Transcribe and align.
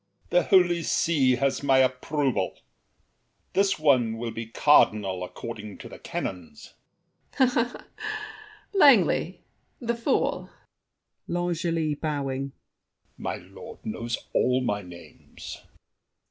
The 0.31 0.41
Holy 0.41 0.81
See 0.81 1.35
has 1.35 1.61
my 1.61 1.77
approval. 1.77 2.57
This 3.53 3.77
one 3.77 4.17
will 4.17 4.31
be 4.31 4.45
a 4.45 4.47
cardinal 4.47 5.23
according 5.23 5.77
To 5.77 5.87
the 5.89 5.99
canons. 5.99 6.73
ABBÉ 7.33 7.53
DE 7.53 7.53
GONDI. 7.71 7.81
L'Angely—the 8.73 9.95
fool! 9.95 10.49
L'ANGELY 11.27 11.93
(bowing). 11.93 12.51
My 13.15 13.35
lord 13.35 13.85
knows 13.85 14.17
all 14.33 14.61
my 14.61 14.81
names. 14.81 15.61